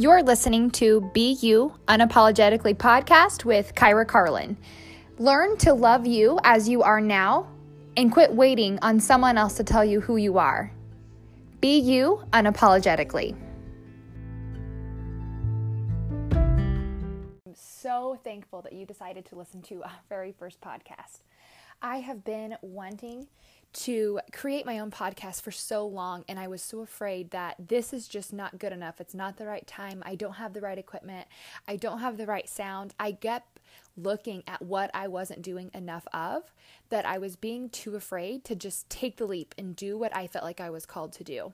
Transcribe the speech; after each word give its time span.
You're 0.00 0.22
listening 0.22 0.70
to 0.70 1.02
Be 1.12 1.32
You 1.42 1.74
Unapologetically 1.86 2.74
podcast 2.74 3.44
with 3.44 3.74
Kyra 3.74 4.08
Carlin. 4.08 4.56
Learn 5.18 5.58
to 5.58 5.74
love 5.74 6.06
you 6.06 6.40
as 6.42 6.66
you 6.66 6.82
are 6.82 7.02
now 7.02 7.46
and 7.98 8.10
quit 8.10 8.32
waiting 8.32 8.78
on 8.80 8.98
someone 8.98 9.36
else 9.36 9.58
to 9.58 9.62
tell 9.62 9.84
you 9.84 10.00
who 10.00 10.16
you 10.16 10.38
are. 10.38 10.72
Be 11.60 11.78
you 11.78 12.22
unapologetically. 12.32 13.36
I'm 17.44 17.54
so 17.54 18.18
thankful 18.24 18.62
that 18.62 18.72
you 18.72 18.86
decided 18.86 19.26
to 19.26 19.36
listen 19.36 19.60
to 19.64 19.82
our 19.82 19.92
very 20.08 20.32
first 20.32 20.62
podcast. 20.62 21.20
I 21.82 21.98
have 21.98 22.24
been 22.24 22.56
wanting 22.62 23.28
to 23.72 24.20
create 24.32 24.66
my 24.66 24.80
own 24.80 24.90
podcast 24.90 25.42
for 25.42 25.52
so 25.52 25.86
long 25.86 26.24
and 26.28 26.38
I 26.38 26.48
was 26.48 26.60
so 26.60 26.80
afraid 26.80 27.30
that 27.30 27.56
this 27.68 27.92
is 27.92 28.08
just 28.08 28.32
not 28.32 28.58
good 28.58 28.72
enough. 28.72 29.00
It's 29.00 29.14
not 29.14 29.36
the 29.36 29.46
right 29.46 29.66
time. 29.66 30.02
I 30.04 30.16
don't 30.16 30.34
have 30.34 30.52
the 30.52 30.60
right 30.60 30.76
equipment. 30.76 31.28
I 31.68 31.76
don't 31.76 32.00
have 32.00 32.16
the 32.16 32.26
right 32.26 32.48
sound. 32.48 32.94
I 32.98 33.12
kept 33.12 33.60
looking 33.96 34.42
at 34.46 34.62
what 34.62 34.90
I 34.92 35.08
wasn't 35.08 35.42
doing 35.42 35.70
enough 35.72 36.06
of 36.12 36.52
that 36.88 37.06
I 37.06 37.18
was 37.18 37.36
being 37.36 37.68
too 37.70 37.94
afraid 37.94 38.44
to 38.44 38.56
just 38.56 38.90
take 38.90 39.16
the 39.16 39.26
leap 39.26 39.54
and 39.56 39.76
do 39.76 39.96
what 39.96 40.14
I 40.16 40.26
felt 40.26 40.44
like 40.44 40.60
I 40.60 40.70
was 40.70 40.84
called 40.84 41.12
to 41.14 41.24
do. 41.24 41.52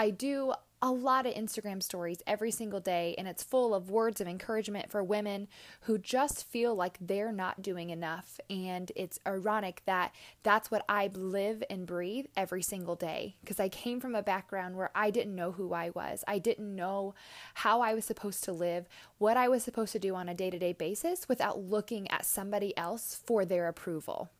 I 0.00 0.08
do 0.08 0.54
a 0.80 0.90
lot 0.90 1.26
of 1.26 1.34
Instagram 1.34 1.82
stories 1.82 2.22
every 2.26 2.50
single 2.50 2.80
day, 2.80 3.14
and 3.18 3.28
it's 3.28 3.42
full 3.42 3.74
of 3.74 3.90
words 3.90 4.18
of 4.22 4.26
encouragement 4.26 4.90
for 4.90 5.04
women 5.04 5.46
who 5.82 5.98
just 5.98 6.48
feel 6.48 6.74
like 6.74 6.96
they're 7.02 7.32
not 7.32 7.60
doing 7.60 7.90
enough. 7.90 8.40
And 8.48 8.90
it's 8.96 9.18
ironic 9.26 9.82
that 9.84 10.14
that's 10.42 10.70
what 10.70 10.86
I 10.88 11.10
live 11.12 11.62
and 11.68 11.86
breathe 11.86 12.24
every 12.34 12.62
single 12.62 12.94
day 12.94 13.36
because 13.42 13.60
I 13.60 13.68
came 13.68 14.00
from 14.00 14.14
a 14.14 14.22
background 14.22 14.74
where 14.74 14.90
I 14.94 15.10
didn't 15.10 15.34
know 15.34 15.52
who 15.52 15.74
I 15.74 15.90
was. 15.90 16.24
I 16.26 16.38
didn't 16.38 16.74
know 16.74 17.14
how 17.52 17.82
I 17.82 17.92
was 17.92 18.06
supposed 18.06 18.42
to 18.44 18.52
live, 18.52 18.88
what 19.18 19.36
I 19.36 19.48
was 19.48 19.62
supposed 19.62 19.92
to 19.92 19.98
do 19.98 20.14
on 20.14 20.30
a 20.30 20.34
day 20.34 20.48
to 20.48 20.58
day 20.58 20.72
basis 20.72 21.28
without 21.28 21.60
looking 21.60 22.10
at 22.10 22.24
somebody 22.24 22.74
else 22.78 23.20
for 23.26 23.44
their 23.44 23.68
approval. 23.68 24.30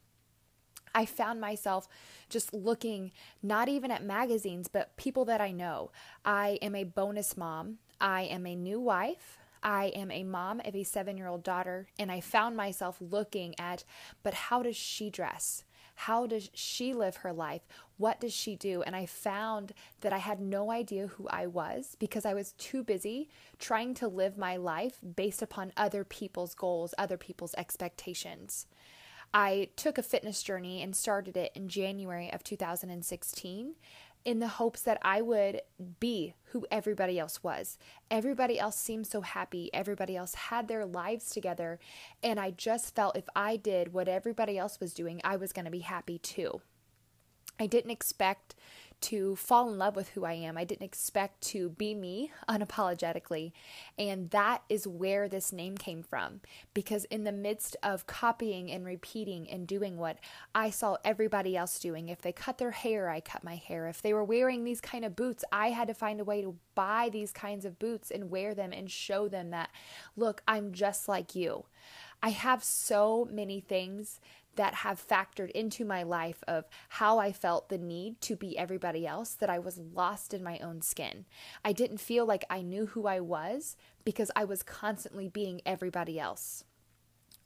I 0.94 1.06
found 1.06 1.40
myself 1.40 1.88
just 2.28 2.52
looking 2.52 3.12
not 3.42 3.68
even 3.68 3.90
at 3.90 4.04
magazines, 4.04 4.68
but 4.68 4.96
people 4.96 5.24
that 5.26 5.40
I 5.40 5.52
know. 5.52 5.90
I 6.24 6.58
am 6.62 6.74
a 6.74 6.84
bonus 6.84 7.36
mom. 7.36 7.78
I 8.00 8.22
am 8.22 8.46
a 8.46 8.56
new 8.56 8.80
wife. 8.80 9.38
I 9.62 9.86
am 9.88 10.10
a 10.10 10.24
mom 10.24 10.60
of 10.64 10.74
a 10.74 10.84
seven 10.84 11.16
year 11.16 11.26
old 11.26 11.42
daughter, 11.42 11.88
and 11.98 12.10
I 12.10 12.20
found 12.20 12.56
myself 12.56 12.96
looking 13.00 13.54
at, 13.58 13.84
but 14.22 14.34
how 14.34 14.62
does 14.62 14.76
she 14.76 15.10
dress? 15.10 15.64
How 15.94 16.26
does 16.26 16.48
she 16.54 16.94
live 16.94 17.16
her 17.16 17.32
life? 17.32 17.60
What 17.98 18.20
does 18.20 18.32
she 18.32 18.56
do? 18.56 18.80
And 18.80 18.96
I 18.96 19.04
found 19.04 19.74
that 20.00 20.14
I 20.14 20.18
had 20.18 20.40
no 20.40 20.70
idea 20.70 21.08
who 21.08 21.28
I 21.28 21.46
was 21.46 21.94
because 21.98 22.24
I 22.24 22.32
was 22.32 22.52
too 22.52 22.82
busy 22.82 23.28
trying 23.58 23.92
to 23.94 24.08
live 24.08 24.38
my 24.38 24.56
life 24.56 24.98
based 25.14 25.42
upon 25.42 25.74
other 25.76 26.02
people's 26.04 26.54
goals, 26.54 26.94
other 26.96 27.18
people's 27.18 27.54
expectations. 27.58 28.66
I 29.32 29.68
took 29.76 29.98
a 29.98 30.02
fitness 30.02 30.42
journey 30.42 30.82
and 30.82 30.94
started 30.94 31.36
it 31.36 31.52
in 31.54 31.68
January 31.68 32.32
of 32.32 32.42
2016 32.42 33.74
in 34.24 34.38
the 34.38 34.48
hopes 34.48 34.82
that 34.82 34.98
I 35.02 35.22
would 35.22 35.62
be 35.98 36.34
who 36.46 36.66
everybody 36.70 37.18
else 37.18 37.42
was. 37.42 37.78
Everybody 38.10 38.58
else 38.58 38.76
seemed 38.76 39.06
so 39.06 39.22
happy. 39.22 39.70
Everybody 39.72 40.16
else 40.16 40.34
had 40.34 40.68
their 40.68 40.84
lives 40.84 41.30
together. 41.30 41.78
And 42.22 42.38
I 42.38 42.50
just 42.50 42.94
felt 42.94 43.16
if 43.16 43.28
I 43.34 43.56
did 43.56 43.92
what 43.92 44.08
everybody 44.08 44.58
else 44.58 44.78
was 44.80 44.92
doing, 44.92 45.20
I 45.24 45.36
was 45.36 45.52
going 45.52 45.64
to 45.64 45.70
be 45.70 45.80
happy 45.80 46.18
too. 46.18 46.60
I 47.58 47.66
didn't 47.66 47.90
expect 47.90 48.54
to 49.02 49.36
fall 49.36 49.68
in 49.70 49.78
love 49.78 49.96
with 49.96 50.10
who 50.10 50.24
I 50.24 50.34
am. 50.34 50.58
I 50.58 50.64
didn't 50.64 50.84
expect 50.84 51.40
to 51.48 51.70
be 51.70 51.94
me 51.94 52.32
unapologetically. 52.48 53.52
And 53.98 54.30
that 54.30 54.62
is 54.68 54.86
where 54.86 55.28
this 55.28 55.52
name 55.52 55.76
came 55.76 56.02
from. 56.02 56.40
Because 56.74 57.04
in 57.06 57.24
the 57.24 57.32
midst 57.32 57.76
of 57.82 58.06
copying 58.06 58.70
and 58.70 58.84
repeating 58.84 59.48
and 59.50 59.66
doing 59.66 59.96
what 59.96 60.18
I 60.54 60.70
saw 60.70 60.96
everybody 61.04 61.56
else 61.56 61.78
doing, 61.78 62.08
if 62.08 62.22
they 62.22 62.32
cut 62.32 62.58
their 62.58 62.70
hair, 62.72 63.08
I 63.08 63.20
cut 63.20 63.44
my 63.44 63.56
hair. 63.56 63.86
If 63.88 64.02
they 64.02 64.12
were 64.12 64.24
wearing 64.24 64.64
these 64.64 64.80
kind 64.80 65.04
of 65.04 65.16
boots, 65.16 65.44
I 65.52 65.70
had 65.70 65.88
to 65.88 65.94
find 65.94 66.20
a 66.20 66.24
way 66.24 66.42
to 66.42 66.56
buy 66.74 67.08
these 67.10 67.32
kinds 67.32 67.64
of 67.64 67.78
boots 67.78 68.10
and 68.10 68.30
wear 68.30 68.54
them 68.54 68.72
and 68.72 68.90
show 68.90 69.28
them 69.28 69.50
that, 69.50 69.70
look, 70.16 70.42
I'm 70.46 70.72
just 70.72 71.08
like 71.08 71.34
you. 71.34 71.64
I 72.22 72.30
have 72.30 72.62
so 72.62 73.28
many 73.30 73.60
things 73.60 74.20
that 74.56 74.74
have 74.74 75.06
factored 75.06 75.50
into 75.52 75.84
my 75.84 76.02
life 76.02 76.42
of 76.46 76.66
how 76.88 77.18
I 77.18 77.32
felt 77.32 77.68
the 77.68 77.78
need 77.78 78.20
to 78.22 78.36
be 78.36 78.58
everybody 78.58 79.06
else 79.06 79.32
that 79.34 79.48
I 79.48 79.58
was 79.58 79.78
lost 79.78 80.34
in 80.34 80.42
my 80.42 80.58
own 80.58 80.82
skin. 80.82 81.24
I 81.64 81.72
didn't 81.72 81.98
feel 81.98 82.26
like 82.26 82.44
I 82.50 82.62
knew 82.62 82.86
who 82.86 83.06
I 83.06 83.20
was 83.20 83.76
because 84.04 84.30
I 84.34 84.44
was 84.44 84.62
constantly 84.62 85.28
being 85.28 85.62
everybody 85.64 86.18
else. 86.18 86.64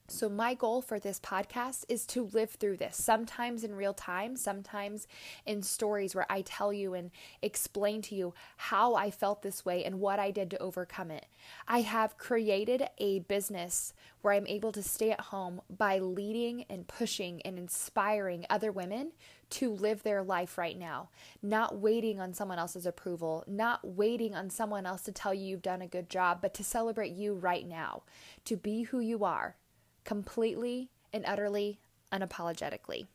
So, 0.07 0.29
my 0.29 0.53
goal 0.53 0.83
for 0.83 0.99
this 0.99 1.19
podcast 1.19 1.87
is 1.89 2.05
to 2.09 2.29
live 2.35 2.51
through 2.51 2.77
this, 2.77 2.95
sometimes 2.95 3.65
in 3.65 3.75
real 3.75 3.95
time, 3.95 4.37
sometimes 4.37 5.09
in 5.47 5.63
stories 5.63 6.15
where 6.15 6.27
I 6.29 6.43
tell 6.43 6.75
you 6.75 6.93
and 6.93 7.11
explain 7.41 8.03
to 8.03 8.15
you 8.15 8.35
how 8.59 8.97
I 8.97 9.11
felt 9.11 9.41
this 9.41 9.65
way 9.65 9.83
and 9.83 10.01
what 10.01 10.19
I 10.19 10.31
did 10.31 10.51
to 10.51 10.59
overcome 10.59 11.11
it. 11.11 11.25
I 11.67 11.81
have 11.81 12.19
created 12.19 12.87
a 12.99 13.21
business 13.21 13.95
where 14.21 14.35
I'm 14.35 14.47
able 14.47 14.73
to 14.73 14.83
stay 14.83 15.11
at 15.11 15.23
home 15.23 15.63
by 15.75 15.99
leading 16.01 16.67
and 16.69 16.87
pushing 16.87 17.41
and 17.41 17.59
inspiring 17.59 18.45
other 18.51 18.71
women 18.71 19.13
to 19.51 19.71
live 19.71 20.03
their 20.03 20.23
life 20.23 20.59
right 20.59 20.79
now, 20.79 21.09
not 21.43 21.79
waiting 21.79 22.21
on 22.21 22.35
someone 22.35 22.59
else's 22.59 22.85
approval, 22.85 23.43
not 23.47 23.87
waiting 23.87 24.35
on 24.35 24.51
someone 24.51 24.85
else 24.85 25.01
to 25.05 25.13
tell 25.13 25.33
you 25.33 25.47
you've 25.47 25.63
done 25.63 25.81
a 25.81 25.87
good 25.87 26.11
job, 26.11 26.41
but 26.43 26.53
to 26.53 26.63
celebrate 26.63 27.13
you 27.13 27.33
right 27.33 27.67
now, 27.67 28.03
to 28.45 28.55
be 28.55 28.83
who 28.83 29.01
you 29.01 29.25
are 29.25 29.57
completely 30.05 30.91
and 31.13 31.25
utterly 31.27 31.79
unapologetically. 32.13 33.07